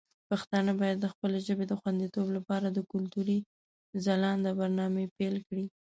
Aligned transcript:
پښتانه 0.29 0.71
باید 0.81 0.97
د 1.01 1.05
خپلې 1.13 1.39
ژبې 1.47 1.65
د 1.67 1.73
خوندیتوب 1.79 2.27
لپاره 2.37 2.67
د 2.71 2.79
کلتوري 2.91 3.39
ځلانده 4.05 4.51
برنامې 4.59 5.05
پیل 5.17 5.35
کړي. 5.47 5.65